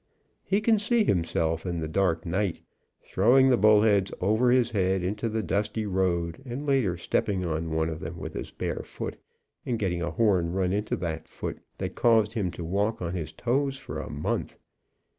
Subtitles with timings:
[0.43, 2.63] He can see himself in the dark night,
[3.03, 7.87] throwing the bullheads over his head into the dusty road, and later stepping on one
[7.87, 9.15] of them with' his bare foot,
[9.63, 13.31] and getting a horn run into the foot that caused him to walk on his
[13.31, 14.57] toes for a month.